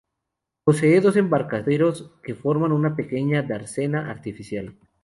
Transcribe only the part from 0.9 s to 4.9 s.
dos embarcaderos que forman una pequeña dársena artificial.